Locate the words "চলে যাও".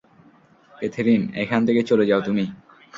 1.89-2.21